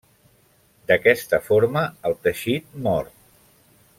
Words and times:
D'aquesta 0.91 1.39
forma, 1.49 1.85
el 2.11 2.17
teixit 2.27 2.75
mor. 2.89 3.15